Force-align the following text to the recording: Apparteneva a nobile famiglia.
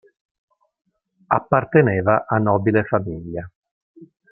Apparteneva 1.29 2.25
a 2.27 2.39
nobile 2.39 2.83
famiglia. 2.85 3.47